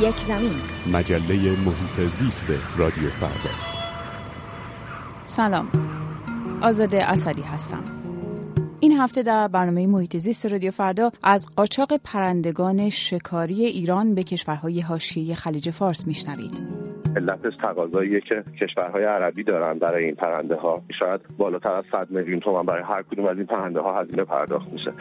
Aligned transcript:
یک 0.00 0.16
زمین. 0.16 0.50
مجله 0.92 1.34
محیط 1.66 2.08
زیست 2.08 2.78
رادیو 2.78 3.08
فردا. 3.08 3.54
سلام. 5.24 5.68
آزاده 6.62 7.10
اسدی 7.10 7.42
هستم. 7.42 7.84
این 8.80 8.92
هفته 8.92 9.22
در 9.22 9.48
برنامه 9.48 9.86
محیط 9.86 10.16
زیست 10.16 10.46
رادیو 10.46 10.70
فردا 10.70 11.10
از 11.22 11.46
قاچاق 11.56 11.96
پرندگان 12.04 12.88
شکاری 12.88 13.64
ایران 13.64 14.14
به 14.14 14.22
کشورهای 14.22 14.80
حاشیه 14.80 15.34
خلیج 15.34 15.70
فارس 15.70 16.06
میشنوید. 16.06 16.62
علتش 17.16 17.56
تقاضاییه 17.62 18.20
که 18.20 18.44
کشورهای 18.60 19.04
عربی 19.04 19.44
دارن 19.44 19.78
برای 19.78 20.04
این 20.04 20.14
پرنده 20.14 20.54
ها 20.54 20.82
شاید 20.98 21.20
بالاتر 21.38 21.72
از 21.72 21.84
100 21.92 22.10
میلیون 22.10 22.40
تومان 22.40 22.66
برای 22.66 22.82
هر 22.82 23.02
کدوم 23.02 23.26
از 23.26 23.36
این 23.36 23.46
پرنده 23.46 23.80
ها 23.80 24.00
هزینه 24.00 24.24
پرداخت 24.24 24.68
میشه. 24.72 24.92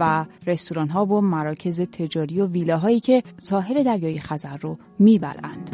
و 0.00 0.24
رستوران 0.46 0.88
ها 0.88 1.04
و 1.04 1.20
مراکز 1.20 1.80
تجاری 1.80 2.40
و 2.40 2.46
ویلاهایی 2.46 3.00
که 3.00 3.22
ساحل 3.36 3.82
دریای 3.82 4.20
خزر 4.20 4.56
رو 4.56 4.78
میبلند. 4.98 5.70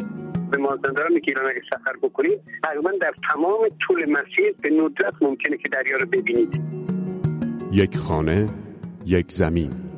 به 0.51 0.57
مازندران 0.57 1.19
که 1.19 1.25
ایران 1.27 1.45
اگه 1.45 1.61
سفر 1.69 1.93
بکنید 2.01 2.39
تقریبا 2.63 2.91
در 3.01 3.13
تمام 3.33 3.59
طول 3.87 4.11
مسیر 4.11 4.55
به 4.61 4.69
ندرت 4.69 5.13
ممکنه 5.21 5.57
که 5.57 5.69
دریا 5.69 5.97
رو 5.97 6.05
ببینید. 6.05 6.61
یک 7.71 7.97
خانه 7.97 8.47
یک 9.05 9.31
زمین. 9.31 9.92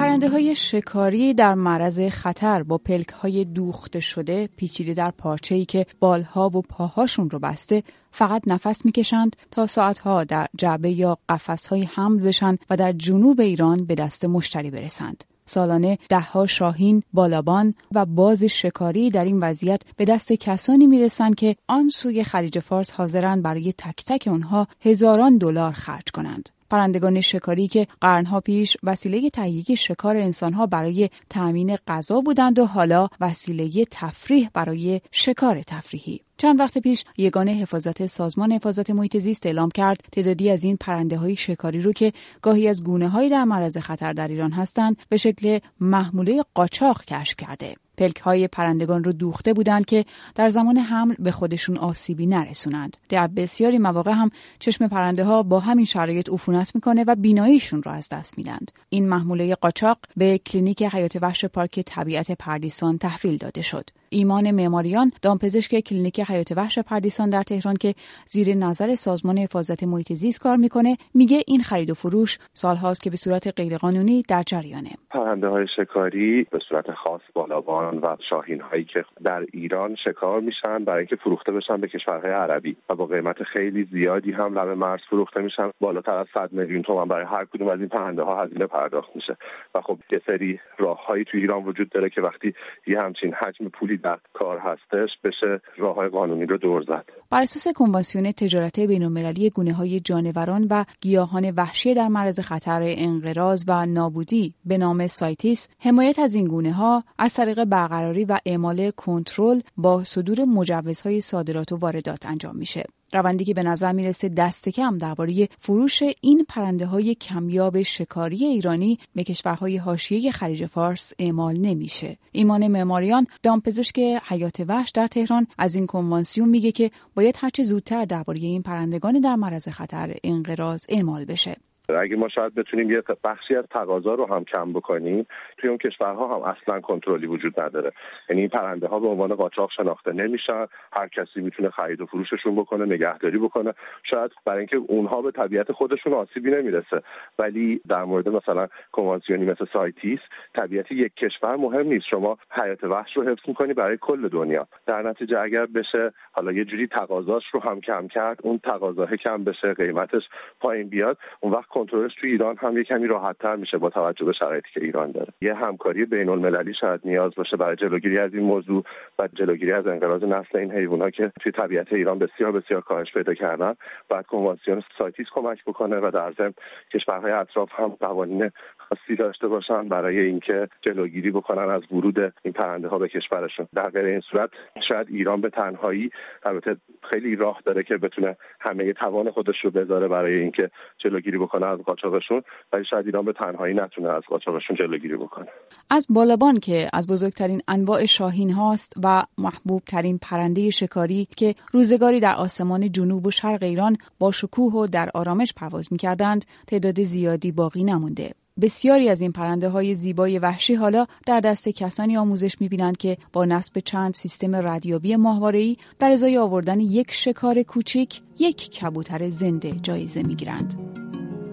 پرنده 0.00 0.28
های 0.28 0.54
شکاری 0.54 1.34
در 1.34 1.54
معرض 1.54 2.00
خطر 2.00 2.62
با 2.62 2.78
پلک 2.78 3.08
های 3.08 3.44
دوخته 3.44 4.00
شده 4.00 4.48
پیچیده 4.56 4.94
در 4.94 5.10
پارچه 5.10 5.54
ای 5.54 5.64
که 5.64 5.86
بالها 6.00 6.48
و 6.48 6.62
پاهاشون 6.62 7.30
رو 7.30 7.38
بسته 7.38 7.82
فقط 8.12 8.42
نفس 8.46 8.84
می‌کشند 8.84 9.36
تا 9.50 9.66
ساعتها 9.66 10.24
در 10.24 10.46
جعبه 10.58 10.90
یا 10.90 11.18
قفس 11.28 11.66
های 11.66 11.82
حمل 11.82 12.20
بشن 12.20 12.56
و 12.70 12.76
در 12.76 12.92
جنوب 12.92 13.40
ایران 13.40 13.84
به 13.84 13.94
دست 13.94 14.24
مشتری 14.24 14.70
برسند. 14.70 15.24
سالانه 15.46 15.98
دهها 16.08 16.46
شاهین، 16.46 17.02
بالابان 17.12 17.74
و 17.94 18.06
باز 18.06 18.44
شکاری 18.44 19.10
در 19.10 19.24
این 19.24 19.40
وضعیت 19.40 19.82
به 19.96 20.04
دست 20.04 20.32
کسانی 20.32 20.86
می‌رسند 20.86 21.34
که 21.34 21.56
آن 21.68 21.88
سوی 21.88 22.24
خلیج 22.24 22.58
فارس 22.58 22.90
حاضرند 22.90 23.42
برای 23.42 23.72
تک 23.72 24.04
تک 24.06 24.28
اونها 24.30 24.66
هزاران 24.80 25.38
دلار 25.38 25.72
خرج 25.72 26.10
کنند. 26.14 26.48
پرندگان 26.70 27.20
شکاری 27.20 27.68
که 27.68 27.86
قرنها 28.00 28.40
پیش 28.40 28.76
وسیله 28.82 29.30
تهیه 29.30 29.74
شکار 29.74 30.16
انسانها 30.16 30.66
برای 30.66 31.10
تأمین 31.30 31.76
غذا 31.88 32.20
بودند 32.20 32.58
و 32.58 32.66
حالا 32.66 33.08
وسیله 33.20 33.84
تفریح 33.90 34.50
برای 34.54 35.00
شکار 35.10 35.62
تفریحی. 35.62 36.20
چند 36.36 36.60
وقت 36.60 36.78
پیش 36.78 37.04
یگانه 37.18 37.52
حفاظت 37.52 38.06
سازمان 38.06 38.52
حفاظت 38.52 38.90
محیط 38.90 39.16
زیست 39.16 39.46
اعلام 39.46 39.70
کرد 39.70 40.00
تعدادی 40.12 40.50
از 40.50 40.64
این 40.64 40.76
پرنده 40.76 41.16
های 41.16 41.36
شکاری 41.36 41.82
رو 41.82 41.92
که 41.92 42.12
گاهی 42.42 42.68
از 42.68 42.84
گونه 42.84 43.08
های 43.08 43.28
در 43.28 43.44
معرض 43.44 43.76
خطر 43.76 44.12
در 44.12 44.28
ایران 44.28 44.52
هستند 44.52 44.96
به 45.08 45.16
شکل 45.16 45.58
محموله 45.80 46.44
قاچاق 46.54 47.04
کشف 47.04 47.36
کرده. 47.36 47.74
پلک 48.00 48.16
های 48.16 48.48
پرندگان 48.48 49.04
رو 49.04 49.12
دوخته 49.12 49.52
بودند 49.52 49.86
که 49.86 50.04
در 50.34 50.48
زمان 50.48 50.78
حمل 50.78 51.14
به 51.18 51.32
خودشون 51.32 51.76
آسیبی 51.76 52.26
نرسونند. 52.26 52.96
در 53.08 53.26
بسیاری 53.26 53.78
مواقع 53.78 54.12
هم 54.12 54.30
چشم 54.58 54.88
پرنده 54.88 55.24
ها 55.24 55.42
با 55.42 55.60
همین 55.60 55.84
شرایط 55.84 56.28
عفونت 56.28 56.74
می‌کنه 56.74 57.04
و 57.06 57.14
بیناییشون 57.14 57.82
رو 57.82 57.90
از 57.90 58.08
دست 58.08 58.38
میدند. 58.38 58.72
این 58.88 59.08
محموله 59.08 59.54
قاچاق 59.54 59.98
به 60.16 60.38
کلینیک 60.38 60.82
حیات 60.82 61.16
وحش 61.20 61.44
پارک 61.44 61.80
طبیعت 61.80 62.32
پردیسان 62.32 62.98
تحویل 62.98 63.36
داده 63.36 63.62
شد. 63.62 63.90
ایمان 64.12 64.50
معماریان 64.50 65.10
دامپزشک 65.22 65.80
کلینیک 65.80 66.20
حیات 66.20 66.52
وحش 66.56 66.78
پردیسان 66.78 67.30
در 67.30 67.42
تهران 67.42 67.76
که 67.76 67.94
زیر 68.26 68.56
نظر 68.56 68.94
سازمان 68.94 69.38
حفاظت 69.38 69.84
محیط 69.84 70.12
زیست 70.12 70.40
کار 70.40 70.56
می‌کنه 70.56 70.96
میگه 71.14 71.40
این 71.46 71.62
خرید 71.62 71.90
و 71.90 71.94
فروش 71.94 72.38
سالهاست 72.52 73.02
که 73.02 73.10
به 73.10 73.16
صورت 73.16 73.60
غیرقانونی 73.60 74.22
در 74.28 74.42
جریانه. 74.42 74.90
پرنده 75.10 75.48
های 75.48 75.66
شکاری 75.76 76.46
به 76.50 76.58
صورت 76.68 76.90
خاص 76.90 77.20
بالابان 77.34 77.98
و 77.98 78.16
شاهین 78.30 78.60
هایی 78.60 78.84
که 78.84 79.04
در 79.24 79.46
ایران 79.52 79.96
شکار 80.04 80.40
میشن 80.40 80.84
برای 80.84 80.98
اینکه 80.98 81.16
فروخته 81.16 81.52
بشن 81.52 81.76
به 81.76 81.88
کشورهای 81.88 82.32
عربی 82.32 82.76
و 82.90 82.94
با 82.94 83.06
قیمت 83.06 83.42
خیلی 83.42 83.88
زیادی 83.92 84.32
هم 84.32 84.58
لب 84.58 84.68
مرز 84.68 85.00
فروخته 85.10 85.40
میشن. 85.40 85.70
بالاتر 85.80 86.18
از 86.18 86.26
100 86.34 86.52
میلیون 86.52 86.82
تومان 86.82 87.08
برای 87.08 87.26
هر 87.26 87.44
کدوم 87.44 87.68
از 87.68 87.78
این 87.78 87.88
پرنده 87.88 88.22
ها 88.22 88.42
هزینه 88.42 88.66
پرداخت 88.66 89.10
میشه. 89.14 89.36
و 89.74 89.80
خب 89.80 89.98
یه 90.12 90.20
سری 90.26 90.60
راههایی 90.78 91.24
تو 91.24 91.38
ایران 91.38 91.64
وجود 91.64 91.88
داره 91.88 92.10
که 92.10 92.20
وقتی 92.20 92.54
یه 92.86 93.00
همچین 93.00 93.34
حجم 93.34 93.68
پولی 93.68 93.99
در 94.00 94.18
کار 94.32 94.58
هستش 94.58 95.10
بشه 95.24 95.60
راه 95.76 95.96
های 95.96 96.08
قانونی 96.08 96.46
رو 96.46 96.56
دور 96.58 96.82
زد. 96.82 97.04
بر 97.30 97.42
اساس 97.42 97.74
کنوانسیون 97.74 98.32
تجارت 98.32 98.80
بینالمللی 98.80 99.50
گونه 99.50 99.72
های 99.72 100.00
جانوران 100.00 100.66
و 100.70 100.84
گیاهان 101.00 101.50
وحشی 101.56 101.94
در 101.94 102.08
معرض 102.08 102.40
خطر 102.40 102.80
انقراض 102.82 103.64
و 103.68 103.86
نابودی 103.86 104.54
به 104.64 104.78
نام 104.78 105.06
سایتیس 105.06 105.68
حمایت 105.78 106.18
از 106.18 106.34
این 106.34 106.48
گونه 106.48 106.72
ها 106.72 107.04
از 107.18 107.34
طریق 107.34 107.64
برقراری 107.64 108.24
و 108.24 108.38
اعمال 108.46 108.90
کنترل 108.90 109.60
با 109.76 110.04
صدور 110.04 110.44
مجوزهای 110.44 111.20
صادرات 111.20 111.72
و 111.72 111.76
واردات 111.76 112.26
انجام 112.26 112.56
میشه. 112.56 112.84
روندی 113.12 113.44
که 113.44 113.54
به 113.54 113.62
نظر 113.62 113.92
می‌رسه 113.92 114.28
دست 114.28 114.68
کم 114.68 114.98
درباره 114.98 115.48
فروش 115.58 116.02
این 116.20 116.44
پرنده 116.48 116.86
های 116.86 117.14
کمیاب 117.14 117.82
شکاری 117.82 118.44
ایرانی 118.44 118.98
به 119.14 119.24
کشورهای 119.24 119.76
حاشیه 119.76 120.32
خلیج 120.32 120.66
فارس 120.66 121.12
اعمال 121.18 121.56
نمیشه. 121.56 122.18
ایمان 122.32 122.68
معماریان 122.68 123.26
دامپزشک 123.42 123.98
حیات 123.98 124.64
وحش 124.68 124.90
در 124.90 125.06
تهران 125.06 125.46
از 125.58 125.74
این 125.74 125.86
کنوانسیون 125.86 126.48
میگه 126.48 126.72
که 126.72 126.90
باید 127.14 127.36
هرچه 127.38 127.62
زودتر 127.62 128.04
درباره 128.04 128.38
این 128.38 128.62
پرندگان 128.62 129.20
در 129.20 129.36
معرض 129.36 129.68
خطر 129.68 130.16
انقراض 130.24 130.86
اعمال 130.88 131.24
بشه. 131.24 131.56
اگه 131.98 132.16
ما 132.16 132.28
شاید 132.28 132.54
بتونیم 132.54 132.90
یه 132.90 133.02
بخشی 133.24 133.56
از 133.56 133.64
تقاضا 133.70 134.14
رو 134.14 134.34
هم 134.34 134.44
کم 134.44 134.72
بکنیم 134.72 135.26
توی 135.58 135.68
اون 135.68 135.78
کشورها 135.78 136.36
هم 136.36 136.42
اصلا 136.42 136.80
کنترلی 136.80 137.26
وجود 137.26 137.60
نداره. 137.60 137.92
یعنی 138.28 138.40
این 138.40 138.50
پرنده 138.50 138.86
ها 138.86 139.00
به 139.00 139.06
عنوان 139.06 139.34
قاچاق 139.34 139.70
شناخته 139.76 140.12
نمیشن. 140.12 140.66
هر 140.92 141.08
کسی 141.08 141.40
می‌تونه 141.40 141.70
خرید 141.70 142.00
و 142.00 142.06
فروششون 142.06 142.56
بکنه 142.56 142.84
نگهداری 142.84 143.38
بکنه. 143.38 143.74
شاید 144.02 144.30
برای 144.44 144.58
اینکه 144.58 144.76
اونها 144.76 145.22
به 145.22 145.30
طبیعت 145.30 145.72
خودشون 145.72 146.12
آسیبی 146.12 146.50
نمی‌رسه. 146.50 147.02
ولی 147.38 147.80
در 147.88 148.04
مورد 148.04 148.28
مثلا 148.28 148.68
کنوانسیونی 148.92 149.44
مثل 149.44 149.64
سایتیس 149.72 150.20
طبیعت 150.54 150.92
یک 150.92 151.14
کشور 151.14 151.56
مهم 151.56 151.86
نیست. 151.86 152.06
شما 152.10 152.38
حیات 152.50 152.84
وحش 152.84 153.16
رو 153.16 153.28
حفظ 153.28 153.42
می‌کنی 153.48 153.74
برای 153.74 153.98
کل 154.00 154.28
دنیا. 154.28 154.66
در 154.86 155.02
نتیجه 155.02 155.40
اگر 155.40 155.66
بشه 155.66 156.12
حالا 156.32 156.52
یه 156.52 156.64
جوری 156.64 156.86
تقاضاش 156.86 157.44
رو 157.52 157.60
هم 157.60 157.80
کم 157.80 158.08
کرد 158.08 158.38
اون 158.42 158.58
تقاضا 158.58 159.06
کم 159.06 159.44
بشه 159.44 159.74
قیمتش 159.74 160.22
پایین 160.60 160.88
بیاد 160.88 161.18
اون 161.40 161.52
وقت 161.52 161.68
کنترلش 161.80 162.14
تو 162.20 162.26
ایران 162.26 162.56
هم 162.56 162.76
یه 162.76 162.84
کمی 162.84 163.06
راحت 163.06 163.38
تر 163.38 163.56
میشه 163.56 163.78
با 163.78 163.90
توجه 163.90 164.24
به 164.24 164.32
شرایطی 164.32 164.68
که 164.74 164.80
ایران 164.84 165.10
داره. 165.10 165.32
یه 165.40 165.54
همکاری 165.54 166.04
بین 166.04 166.28
المللی 166.28 166.74
شاید 166.80 167.00
نیاز 167.04 167.32
باشه 167.36 167.56
برای 167.56 167.76
جلوگیری 167.76 168.18
از 168.18 168.34
این 168.34 168.42
موضوع 168.42 168.84
و 169.18 169.28
جلوگیری 169.34 169.72
از 169.72 169.86
انقراض 169.86 170.22
نسل 170.22 170.58
این 170.58 170.72
حیوانات 170.72 171.12
که 171.12 171.32
توی 171.40 171.52
طبیعت 171.52 171.92
ایران 171.92 172.18
بسیار 172.18 172.52
بسیار 172.52 172.80
کاهش 172.80 173.12
پیدا 173.12 173.34
کردن. 173.34 173.74
بعد 174.08 174.26
کنوانسیون 174.26 174.82
سایتیس 174.98 175.26
کمک 175.34 175.64
بکنه 175.64 175.96
و 175.96 176.10
در 176.14 176.32
ضمن 176.32 176.54
کشورهای 176.94 177.32
اطراف 177.32 177.68
هم 177.72 177.88
قوانین 177.88 178.50
خاصی 178.90 179.16
داشته 179.16 179.48
باشن 179.48 179.88
برای 179.88 180.20
اینکه 180.20 180.68
جلوگیری 180.82 181.30
بکنن 181.30 181.70
از 181.70 181.82
ورود 181.92 182.18
این 182.42 182.52
پرنده 182.52 182.88
ها 182.88 182.98
به 182.98 183.08
کشورشون. 183.08 183.68
در 183.74 183.90
غیر 183.90 184.04
این 184.04 184.20
صورت 184.20 184.50
شاید 184.88 185.06
ایران 185.10 185.40
به 185.40 185.50
تنهایی 185.50 186.10
البته 186.42 186.76
خیلی 187.10 187.36
راه 187.36 187.60
داره 187.64 187.82
که 187.82 187.96
بتونه 187.96 188.36
همه 188.60 188.92
توان 188.92 189.30
خودش 189.30 189.54
رو 189.64 189.70
بذاره 189.70 190.08
برای 190.08 190.34
اینکه 190.40 190.70
جلوگیری 190.98 191.38
بکنه 191.38 191.66
از 191.66 191.78
قاچاقشون 191.78 192.42
ولی 192.72 192.84
شاید 192.90 193.06
ایران 193.06 193.24
به 193.24 193.32
تنهایی 193.32 193.74
نتونه 193.74 194.08
از 194.08 194.22
قاچاقشون 194.28 194.76
جلوگیری 194.76 195.16
بکنه. 195.16 195.46
از 195.90 196.06
بالابان 196.10 196.60
که 196.60 196.88
از 196.92 197.06
بزرگترین 197.06 197.60
انواع 197.68 198.06
شاهین 198.06 198.50
هاست 198.50 198.94
و 199.04 199.22
محبوب 199.38 199.82
ترین 199.86 200.18
پرنده 200.22 200.70
شکاری 200.70 201.26
که 201.36 201.54
روزگاری 201.72 202.20
در 202.20 202.34
آسمان 202.34 202.92
جنوب 202.92 203.26
و 203.26 203.30
شرق 203.30 203.62
ایران 203.62 203.96
با 204.18 204.32
شکوه 204.32 204.72
و 204.72 204.86
در 204.86 205.08
آرامش 205.14 205.54
پرواز 205.56 205.92
می‌کردند 205.92 206.44
تعداد 206.66 207.00
زیادی 207.00 207.52
باقی 207.52 207.84
نمونده. 207.84 208.39
بسیاری 208.60 209.08
از 209.08 209.20
این 209.20 209.32
پرنده 209.32 209.68
های 209.68 209.94
زیبای 209.94 210.38
وحشی 210.38 210.74
حالا 210.74 211.06
در 211.26 211.40
دست 211.40 211.68
کسانی 211.68 212.16
آموزش 212.16 212.60
می‌بینند 212.60 212.96
که 212.96 213.16
با 213.32 213.44
نصب 213.44 213.78
چند 213.78 214.14
سیستم 214.14 214.56
ردیابی 214.56 215.16
ماهواره‌ای 215.16 215.76
در 215.98 216.10
ازای 216.10 216.38
آوردن 216.38 216.80
یک 216.80 217.12
شکار 217.12 217.62
کوچیک 217.62 218.22
یک 218.38 218.70
کبوتر 218.70 219.28
زنده 219.28 219.70
جایزه 219.82 220.22
می‌گیرند. 220.22 220.74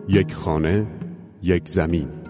یک 0.09 0.33
خانه، 0.33 0.87
یک 1.43 1.69
زمین 1.69 2.26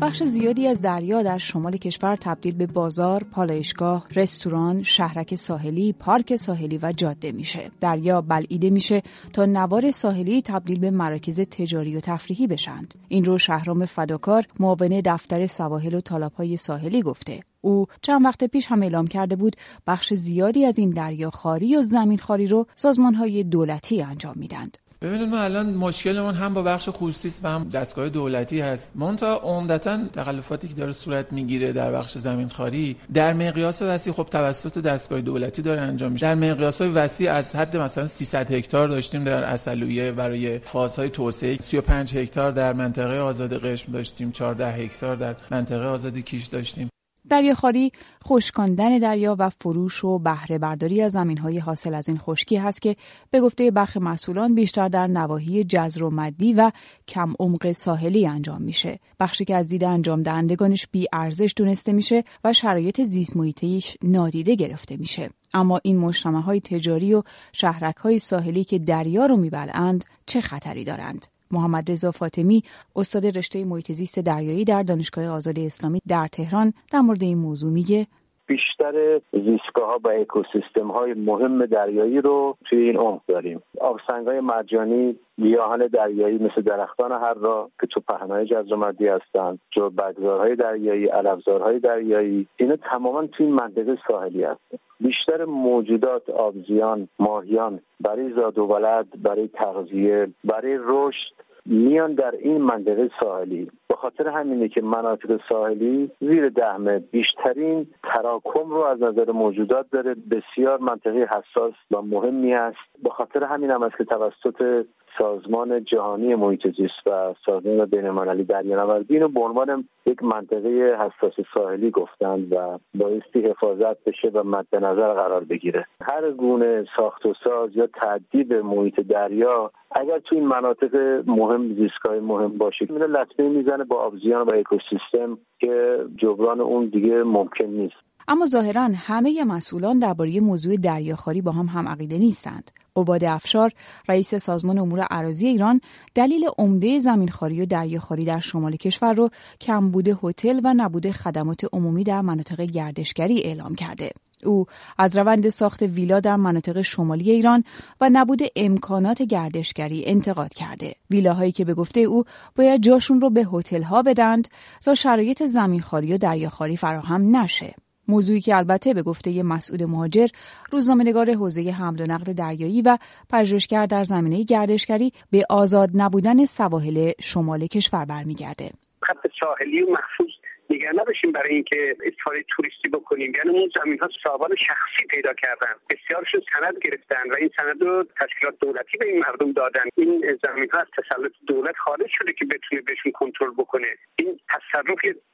بخش 0.00 0.22
زیادی 0.22 0.66
از 0.66 0.80
دریا 0.80 1.22
در 1.22 1.38
شمال 1.38 1.76
کشور 1.76 2.16
تبدیل 2.16 2.54
به 2.54 2.66
بازار، 2.66 3.24
پالایشگاه، 3.24 4.06
رستوران، 4.16 4.82
شهرک 4.82 5.34
ساحلی، 5.34 5.92
پارک 5.92 6.36
ساحلی 6.36 6.78
و 6.82 6.92
جاده 6.96 7.32
میشه. 7.32 7.70
دریا 7.80 8.20
بلعیده 8.20 8.70
میشه 8.70 9.02
تا 9.32 9.46
نوار 9.46 9.90
ساحلی 9.90 10.42
تبدیل 10.42 10.78
به 10.78 10.90
مراکز 10.90 11.40
تجاری 11.40 11.96
و 11.96 12.00
تفریحی 12.00 12.46
بشند. 12.46 12.94
این 13.08 13.24
رو 13.24 13.38
شهرام 13.38 13.84
فداکار 13.84 14.44
معاون 14.60 15.00
دفتر 15.04 15.46
سواحل 15.46 15.94
و 15.94 16.00
طالابهای 16.00 16.56
ساحلی 16.56 17.02
گفته. 17.02 17.40
او 17.60 17.86
چند 18.02 18.24
وقت 18.24 18.44
پیش 18.44 18.66
هم 18.66 18.82
اعلام 18.82 19.06
کرده 19.06 19.36
بود 19.36 19.56
بخش 19.86 20.14
زیادی 20.14 20.64
از 20.64 20.78
این 20.78 20.90
دریاخواری 20.90 21.76
و 21.76 21.82
زمینخواری 21.82 22.46
رو 22.46 22.66
سازمانهای 22.76 23.44
دولتی 23.44 24.02
انجام 24.02 24.34
میدند. 24.36 24.78
ببینید 25.02 25.28
ما 25.28 25.38
الان 25.38 25.74
مشکلمون 25.74 26.34
هم 26.34 26.54
با 26.54 26.62
بخش 26.62 26.88
خصوصی 26.92 27.40
و 27.42 27.48
هم 27.48 27.68
دستگاه 27.68 28.08
دولتی 28.08 28.60
هست. 28.60 28.92
مونتا 28.94 29.36
عمدتا 29.36 29.98
تخلفاتی 30.12 30.68
که 30.68 30.74
داره 30.74 30.92
صورت 30.92 31.32
می‌گیره 31.32 31.72
در 31.72 31.92
بخش 31.92 32.18
زمین 32.18 32.48
خاری 32.48 32.96
در 33.14 33.32
مقیاس 33.32 33.82
وسیع 33.82 34.12
خب 34.12 34.24
توسط 34.30 34.78
دستگاه 34.78 35.20
دولتی 35.20 35.62
داره 35.62 35.80
انجام 35.80 36.12
میشه. 36.12 36.26
در 36.26 36.34
مقیاس 36.34 36.80
های 36.80 36.90
وسیع 36.90 37.32
از 37.32 37.56
حد 37.56 37.76
مثلا 37.76 38.06
300 38.06 38.52
هکتار 38.52 38.88
داشتیم 38.88 39.24
در 39.24 39.44
اصلویه 39.44 40.12
برای 40.12 40.58
فازهای 40.58 41.08
توسعه. 41.10 41.56
35 41.56 42.16
هکتار 42.16 42.52
در 42.52 42.72
منطقه 42.72 43.18
آزاد 43.18 43.64
قشم 43.64 43.92
داشتیم 43.92 44.32
14 44.32 44.72
هکتار 44.72 45.16
در 45.16 45.36
منطقه 45.50 45.86
آزاد 45.86 46.18
کیش 46.18 46.46
داشتیم. 46.46 46.88
دریاخواری 47.30 47.92
خشکاندن 48.24 48.98
دریا 48.98 49.36
و 49.38 49.50
فروش 49.50 50.04
و 50.04 50.18
بهره 50.18 50.58
برداری 50.58 51.02
از 51.02 51.12
زمینهای 51.12 51.58
حاصل 51.58 51.94
از 51.94 52.08
این 52.08 52.18
خشکی 52.18 52.56
هست 52.56 52.82
که 52.82 52.96
به 53.30 53.40
گفته 53.40 53.70
برخی 53.70 53.98
مسئولان 53.98 54.54
بیشتر 54.54 54.88
در 54.88 55.06
نواحی 55.06 55.64
جزر 55.64 56.02
و 56.02 56.10
مدی 56.10 56.54
و 56.54 56.70
کم 57.08 57.34
عمق 57.40 57.72
ساحلی 57.72 58.26
انجام 58.26 58.62
میشه. 58.62 58.98
بخشی 59.20 59.44
که 59.44 59.56
از 59.56 59.68
دید 59.68 59.84
انجام 59.84 60.22
دهندگانش 60.22 60.86
بی 60.92 61.06
ارزش 61.12 61.52
دونسته 61.56 61.92
میشه 61.92 62.24
و 62.44 62.52
شرایط 62.52 63.00
زیست 63.00 63.36
محیطیش 63.36 63.96
نادیده 64.02 64.54
گرفته 64.54 64.96
میشه. 64.96 65.30
اما 65.54 65.80
این 65.82 65.98
مجتمع 65.98 66.40
های 66.40 66.60
تجاری 66.60 67.14
و 67.14 67.22
شهرک 67.52 67.96
های 67.96 68.18
ساحلی 68.18 68.64
که 68.64 68.78
دریا 68.78 69.26
رو 69.26 69.36
میبلند 69.36 70.04
چه 70.26 70.40
خطری 70.40 70.84
دارند؟ 70.84 71.26
محمد 71.50 71.90
رضا 71.90 72.10
فاطمی 72.10 72.64
استاد 72.96 73.26
رشته 73.26 73.64
محیط 73.64 73.92
زیست 73.92 74.18
دریایی 74.18 74.64
در 74.64 74.82
دانشگاه 74.82 75.26
آزاد 75.26 75.58
اسلامی 75.58 76.00
در 76.08 76.28
تهران 76.32 76.72
در 76.90 77.00
مورد 77.00 77.22
این 77.22 77.38
موضوع 77.38 77.72
میگه 77.72 78.06
بیشتر 78.48 79.20
زیستگاه 79.32 80.00
و 80.04 80.08
اکوسیستم 80.08 80.90
های 80.90 81.14
مهم 81.14 81.66
دریایی 81.66 82.20
رو 82.20 82.56
توی 82.64 82.78
این 82.78 82.96
عمق 82.96 83.20
داریم. 83.28 83.62
آبسنگ 83.80 84.26
های 84.26 84.40
مرجانی 84.40 85.16
گیاهان 85.36 85.86
دریایی 85.86 86.38
مثل 86.38 86.62
درختان 86.62 87.12
هر 87.12 87.34
را 87.34 87.70
که 87.80 87.86
تو 87.86 88.00
پهنهای 88.00 88.46
جزر 88.46 88.92
هستند 89.00 89.58
جو 89.70 89.90
بگذارهای 89.90 90.56
دریایی 90.56 91.06
علفزارهای 91.06 91.78
دریایی 91.78 92.46
اینا 92.56 92.76
تماما 92.76 93.26
توی 93.26 93.46
منطقه 93.46 93.98
ساحلی 94.08 94.44
هستند 94.44 94.80
بیشتر 95.00 95.44
موجودات 95.44 96.30
آبزیان 96.30 97.08
ماهیان 97.18 97.80
برای 98.00 98.32
زاد 98.32 98.58
و 98.58 98.64
ولد 98.64 99.06
برای 99.22 99.48
تغذیه 99.48 100.28
برای 100.44 100.78
رشد 100.80 101.47
میان 101.70 102.14
در 102.14 102.34
این 102.38 102.62
منطقه 102.62 103.10
ساحلی. 103.20 103.70
به 103.88 103.94
خاطر 103.94 104.28
همینه 104.28 104.68
که 104.68 104.82
مناطق 104.82 105.40
ساحلی 105.48 106.10
زیر 106.20 106.48
دهمه 106.48 106.98
بیشترین 106.98 107.86
تراکم 108.02 108.70
رو 108.70 108.82
از 108.82 109.02
نظر 109.02 109.32
موجودات 109.32 109.86
داره. 109.92 110.14
بسیار 110.14 110.78
منطقه 110.78 111.28
حساس 111.30 111.74
و 111.90 112.02
مهمی 112.02 112.54
است 112.54 113.02
به 113.02 113.10
خاطر 113.10 113.44
همین 113.44 113.70
هم 113.70 113.82
است 113.82 113.96
که 113.96 114.04
توسط 114.04 114.86
سازمان 115.18 115.84
جهانی 115.84 116.34
محیط 116.34 116.66
زیست 116.66 117.06
و 117.06 117.34
سازمان 117.46 117.84
بینالمللی 117.84 118.44
دریانوردی 118.44 119.14
اینو 119.14 119.28
به 119.28 119.40
عنوان 119.40 119.88
یک 120.06 120.22
منطقه 120.22 120.96
حساس 121.00 121.46
ساحلی 121.54 121.90
گفتند 121.90 122.52
و 122.52 122.78
بایستی 122.94 123.40
حفاظت 123.40 124.04
بشه 124.04 124.28
و 124.28 124.42
مد 124.42 124.66
نظر 124.72 125.14
قرار 125.14 125.44
بگیره. 125.44 125.86
هر 126.12 126.30
گونه 126.30 126.84
ساخت 126.96 127.26
و 127.26 127.34
ساز 127.44 127.76
یا 127.76 127.86
تعدیب 127.86 128.52
محیط 128.52 129.00
دریا 129.00 129.70
اگر 129.90 130.18
تو 130.18 130.34
این 130.34 130.46
مناطق 130.46 130.96
مهم 131.26 131.74
زیستگاه 131.74 132.20
مهم 132.20 132.58
باشه 132.58 132.86
میره 132.90 133.06
لطمه 133.06 133.48
می‌زنه 133.48 133.84
با 133.84 133.96
آبزیان 133.96 134.42
و 134.42 134.50
اکوسیستم 134.50 135.38
که 135.60 135.98
جبران 136.16 136.60
اون 136.60 136.86
دیگه 136.86 137.22
ممکن 137.22 137.64
نیست. 137.64 137.96
اما 138.30 138.46
ظاهرا 138.46 138.90
همه 138.94 139.44
مسئولان 139.44 139.98
درباره 139.98 140.40
موضوع 140.40 140.76
دریاخواری 140.76 141.42
با 141.42 141.52
هم 141.52 141.66
هم 141.66 141.88
عقیده 141.88 142.18
نیستند. 142.18 142.70
عباد 142.96 143.24
افشار 143.24 143.72
رئیس 144.08 144.34
سازمان 144.34 144.78
امور 144.78 145.00
عراضی 145.00 145.46
ایران 145.46 145.80
دلیل 146.14 146.48
عمده 146.58 146.98
زمینخواری 146.98 147.62
و 147.62 147.66
دریاخواری 147.66 148.24
در 148.24 148.40
شمال 148.40 148.76
کشور 148.76 149.14
رو 149.14 149.30
کمبود 149.60 150.08
هتل 150.22 150.60
و 150.64 150.74
نبود 150.74 151.10
خدمات 151.10 151.66
عمومی 151.72 152.04
در 152.04 152.20
مناطق 152.20 152.60
گردشگری 152.60 153.42
اعلام 153.42 153.74
کرده. 153.74 154.10
او 154.44 154.66
از 154.98 155.16
روند 155.16 155.48
ساخت 155.48 155.82
ویلا 155.82 156.20
در 156.20 156.36
مناطق 156.36 156.82
شمالی 156.82 157.30
ایران 157.30 157.64
و 158.00 158.10
نبود 158.12 158.42
امکانات 158.56 159.22
گردشگری 159.22 160.04
انتقاد 160.06 160.54
کرده. 160.54 160.94
ویلاهایی 161.10 161.52
که 161.52 161.64
به 161.64 161.74
گفته 161.74 162.00
او 162.00 162.24
باید 162.56 162.82
جاشون 162.82 163.20
رو 163.20 163.30
به 163.30 163.46
هتل 163.52 163.82
ها 163.82 164.02
بدند 164.02 164.48
تا 164.84 164.94
شرایط 164.94 165.42
زمینخواری 165.42 166.12
و 166.12 166.18
دریاخواری 166.18 166.76
فراهم 166.76 167.36
نشه. 167.36 167.74
موضوعی 168.08 168.40
که 168.40 168.56
البته 168.56 168.94
به 168.94 169.02
گفته 169.02 169.42
مسعود 169.42 169.82
مهاجر 169.82 170.26
روزنامه‌نگار 170.72 171.30
حوزه 171.30 171.70
حمل 171.70 172.00
و 172.00 172.06
نقل 172.06 172.32
دریایی 172.32 172.82
و 172.82 172.98
پژوهشگر 173.30 173.86
در 173.86 174.04
زمینه 174.04 174.44
گردشگری 174.44 175.12
به 175.30 175.44
آزاد 175.50 175.90
نبودن 175.94 176.44
سواحل 176.44 177.10
شمال 177.20 177.66
کشور 177.66 178.04
برمیگرده. 178.04 178.70
خط 179.02 179.30
ساحلی 179.40 179.80
محفوظ 179.80 180.47
نگه 180.70 180.92
نداشتیم 180.92 181.32
برای 181.32 181.54
اینکه 181.54 181.96
استفاده 182.04 182.44
توریستی 182.48 182.88
بکنیم. 182.88 183.32
یعنی 183.34 183.50
اون 183.58 183.70
زمین 183.78 183.98
ها 183.98 184.08
صاحبان 184.22 184.50
شخصی 184.68 185.06
پیدا 185.10 185.32
کردن. 185.32 185.74
بسیارشون 185.90 186.42
سند 186.52 186.78
گرفتن 186.84 187.30
و 187.30 187.34
این 187.34 187.50
سند 187.60 187.82
رو 187.82 188.04
تشکیلات 188.20 188.58
دولتی 188.60 188.98
به 188.98 189.06
این 189.06 189.18
مردم 189.18 189.52
دادن. 189.52 189.84
این 189.96 190.38
زمین 190.42 190.70
ها 190.70 190.78
از 190.78 190.86
تسلط 190.98 191.32
دولت 191.46 191.76
خارج 191.76 192.10
شده 192.18 192.32
که 192.32 192.44
بتونه 192.44 192.80
بهشون 192.82 193.12
کنترل 193.12 193.50
بکنه. 193.58 193.86
این 194.16 194.40
تصرف 194.48 194.86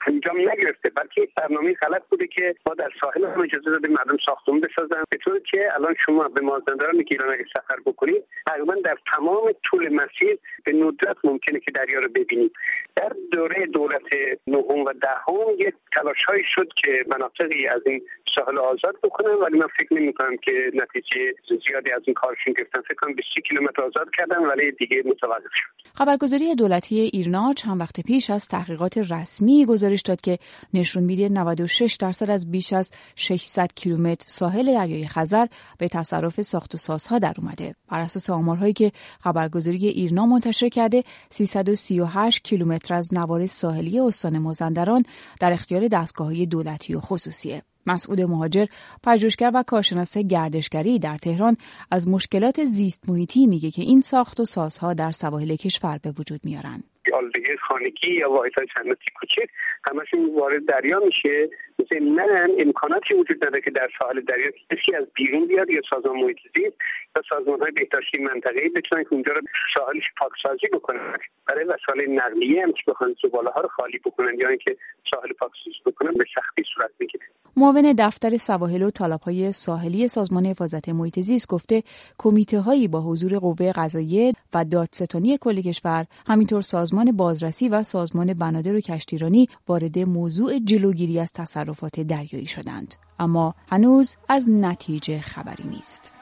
انجام 0.07 0.37
نگرفته 0.51 0.89
بلکه 0.91 1.21
یک 1.23 1.35
برنامه 1.35 1.75
غلط 1.75 2.03
بوده 2.11 2.27
که 2.27 2.55
ما 2.67 2.75
در 2.75 2.91
ساحل 3.01 3.25
هم 3.25 3.41
اجازه 3.41 3.71
دادیم 3.71 3.93
مردم 3.93 4.17
ساختمون 4.27 4.61
بسازن. 4.61 5.03
به 5.11 5.17
طوری 5.17 5.41
که 5.51 5.75
الان 5.75 5.95
شما 6.07 6.29
به 6.29 6.41
مازندران 6.41 7.03
گیلان 7.03 7.33
اگه 7.33 7.45
سفر 7.57 7.77
بکنید 7.87 8.25
تقریبا 8.47 8.75
در 8.75 8.99
تمام 9.13 9.53
طول 9.65 9.95
مسیر 9.95 10.39
به 10.65 10.73
ندرت 10.73 11.17
ممکنه 11.25 11.61
که 11.61 11.71
دریا 11.71 12.01
رو 12.01 12.09
ببینید 12.09 12.53
در 12.97 13.13
دوره 13.33 13.67
دولت 13.67 14.03
نهم 14.47 14.79
و 14.79 14.93
دهم 15.27 15.55
یک 15.59 15.75
تلاشهایی 15.93 16.45
شد 16.55 16.69
که 16.83 17.05
مناطقی 17.07 17.67
از 17.67 17.83
این 17.87 18.03
ساحل 18.35 18.59
آزاد 18.59 18.97
بکنن 19.03 19.35
ولی 19.43 19.59
من 19.59 19.67
فکر 19.79 19.95
نمی 19.95 20.13
کنم 20.13 20.37
که 20.37 20.53
نتیجه 20.75 21.35
زیادی 21.69 21.91
از 21.93 22.03
این 22.07 22.15
کارشون 22.15 22.55
گرفتن. 22.59 22.81
فکر 22.81 22.95
کنم 22.95 23.15
20 23.15 23.29
کیلومتر 23.49 23.83
آزاد 23.83 24.07
کردن 24.19 24.47
ولی 24.47 24.73
دیگه 24.73 25.03
متوقف 25.07 25.43
شد. 25.43 25.89
خبرگزاری 25.95 26.55
دولتی 26.55 27.01
ایرنا 27.01 27.53
چند 27.57 27.81
وقت 27.81 28.01
پیش 28.01 28.31
از 28.31 28.49
تحقیقات 28.49 28.99
رسمی 28.99 29.67
گزارش 29.67 30.03
داد 30.03 30.21
که 30.21 30.39
نشون 30.75 31.03
میده 31.03 31.29
96 31.29 31.97
درصد 32.01 32.31
از 32.31 32.51
بیش 32.51 32.73
از 32.73 32.91
600 33.17 33.69
کیلومتر 33.77 34.25
ساحل 34.29 34.75
دریای 34.75 35.07
خزر 35.07 35.47
به 35.79 35.89
تصرف 35.89 36.43
ساخت 36.43 36.75
و 36.75 36.79
سازها 36.79 37.19
در 37.19 37.35
اومده. 37.39 37.75
بر 37.91 38.01
اساس 38.01 38.31
آمارهایی 38.31 38.73
که 38.73 38.93
خبرگزاری 39.21 39.87
ایرنا 39.87 40.27
منتشر 40.27 40.69
کرده 40.69 41.03
338 41.31 42.45
کیلومتر 42.45 42.95
از 42.95 43.15
نوار 43.15 43.47
ساحلی 43.47 44.01
استان 44.01 44.39
مازندران 44.39 45.05
در 45.41 45.53
اختیار 45.53 45.89
دستگاه 45.89 46.45
دولتی 46.45 46.95
و 46.95 47.01
خصوصیه. 47.01 47.63
مسعود 47.87 48.21
مهاجر 48.21 48.67
پژوهشگر 49.07 49.51
و 49.55 49.63
کارشناس 49.67 50.19
گردشگری 50.19 50.99
در 50.99 51.17
تهران 51.17 51.57
از 51.91 52.09
مشکلات 52.09 52.65
زیست 52.65 53.09
محیطی 53.09 53.47
میگه 53.47 53.71
که 53.71 53.83
این 53.83 54.01
ساخت 54.01 54.41
و 54.41 54.45
سازها 54.45 54.95
در 54.95 55.11
سواحل 55.11 55.57
کشور 55.57 55.99
به 56.03 56.13
وجود 56.19 56.41
میارن. 56.45 56.83
آلودگی 57.15 57.57
خانگی 57.69 58.13
یا 58.21 58.31
واحدهای 58.31 58.67
صنعتی 58.75 59.11
کوچک 59.21 59.51
همشون 59.91 60.35
وارد 60.41 60.67
دریا 60.67 61.01
میشه. 61.01 61.49
ضمنا 61.91 62.25
امکاناتی 62.59 63.15
وجود 63.15 63.37
نداره 63.45 63.61
که 63.61 63.71
در 63.71 63.89
ساحل 63.99 64.21
دریا 64.21 64.51
کسی 64.51 64.97
از 64.97 65.07
بیرون 65.15 65.47
بیاد 65.47 65.71
یا 65.71 65.81
سازمان 65.91 66.17
محیط 66.17 66.39
زیست 66.57 66.77
یا 67.17 67.23
سازمان 67.29 67.61
های 67.61 67.71
بهداشتی 67.71 68.23
منطقه‌ای 68.23 68.69
بتونن 68.69 69.03
که 69.03 69.13
اونجا 69.13 69.33
رو 69.33 69.41
ساحلش 69.75 70.05
پاکسازی 70.17 70.67
بکنن 70.73 71.17
برای 71.49 71.65
وسایل 71.65 72.11
نقلیه 72.11 72.63
هم 72.63 72.73
که 72.73 72.83
بخوان 72.87 73.17
زباله 73.23 73.51
ها 73.51 73.61
رو 73.61 73.69
خالی 73.69 73.99
بکنن 73.99 74.39
یا 74.39 74.49
اینکه 74.49 74.77
ساحل 75.15 75.33
پاکسازی 75.33 75.83
بکنن 75.87 76.13
به 76.13 76.25
سختی 76.35 76.63
صورت 76.75 76.91
می‌گیره. 76.99 77.25
معاون 77.57 77.95
دفتر 77.99 78.37
سواحل 78.37 78.83
و 78.83 78.91
های 79.27 79.53
ساحلی 79.53 80.09
سازمان 80.09 80.47
حفاظت 80.47 80.89
محیط 80.89 81.21
زیست 81.21 81.49
گفته 81.49 81.83
کمیته 82.19 82.61
هایی 82.61 82.89
با 82.89 83.01
حضور 83.01 83.39
قوه 83.39 83.73
قضاییه 83.73 84.33
و 84.55 84.65
دادستانی 84.65 85.39
کل 85.41 85.61
کشور 85.61 86.05
همینطور 86.27 86.61
سازمان 86.61 87.17
بازرسی 87.17 87.69
و 87.69 87.83
سازمان 87.83 88.35
بنادر 88.35 88.75
و 88.75 88.81
کشتیرانی 88.81 89.49
وارد 89.69 89.99
موضوع 89.99 90.53
جلوگیری 90.65 91.21
از 91.21 91.33
تصرفات 91.75 92.01
دریایی 92.01 92.47
شدند. 92.47 92.95
اما 93.19 93.55
هنوز 93.69 94.17
از 94.29 94.49
نتیجه 94.49 95.21
خبری 95.21 95.69
نیست. 95.69 96.13